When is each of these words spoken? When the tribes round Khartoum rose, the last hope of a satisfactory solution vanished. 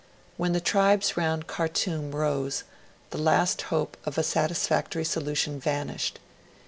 When 0.35 0.53
the 0.53 0.59
tribes 0.59 1.15
round 1.15 1.45
Khartoum 1.45 2.15
rose, 2.15 2.63
the 3.11 3.19
last 3.19 3.61
hope 3.69 3.95
of 4.03 4.17
a 4.17 4.23
satisfactory 4.23 5.05
solution 5.05 5.59
vanished. 5.59 6.17